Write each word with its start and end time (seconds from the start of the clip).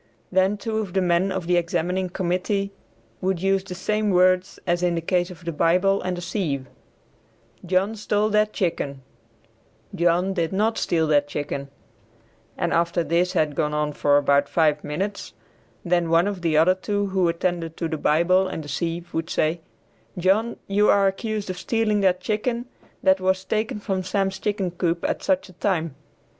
Then 0.31 0.57
two 0.57 0.79
of 0.79 0.93
the 0.93 0.99
men 1.01 1.31
of 1.31 1.45
the 1.45 1.57
examining 1.57 2.09
committee 2.09 2.71
would 3.21 3.39
use 3.39 3.63
the 3.63 3.75
same 3.75 4.09
words 4.09 4.57
as 4.65 4.81
in 4.81 4.95
the 4.95 4.99
case 5.01 5.29
of 5.29 5.45
the 5.45 5.51
Bible 5.51 6.01
and 6.01 6.17
the 6.17 6.21
sieve, 6.23 6.65
"John 7.63 7.95
stole 7.95 8.29
that 8.29 8.51
chicken," 8.51 9.03
"John 9.93 10.33
did 10.33 10.53
not 10.53 10.79
steal 10.79 11.05
that 11.09 11.27
chicken," 11.27 11.69
and 12.57 12.73
after 12.73 13.03
this 13.03 13.33
had 13.33 13.53
gone 13.53 13.75
on 13.75 13.93
for 13.93 14.17
about 14.17 14.49
five 14.49 14.83
minutes, 14.83 15.33
then 15.85 16.09
one 16.09 16.27
of 16.27 16.41
the 16.41 16.57
other 16.57 16.73
two 16.73 17.05
who 17.13 17.27
attended 17.29 17.77
to 17.77 17.87
the 17.87 17.95
Bible 17.99 18.47
and 18.47 18.63
the 18.63 18.69
sieve 18.69 19.13
would 19.13 19.29
say, 19.29 19.61
"John, 20.17 20.57
you 20.65 20.89
are 20.89 21.05
accused 21.05 21.51
of 21.51 21.59
stealing 21.59 21.99
that 21.99 22.21
chicken 22.21 22.65
that 23.03 23.21
was 23.21 23.45
taken 23.45 23.79
from 23.79 24.01
Sam's 24.01 24.39
chicken 24.39 24.71
coop 24.71 25.05
at 25.07 25.21
such 25.21 25.47
a 25.47 25.53
time." 25.53 25.93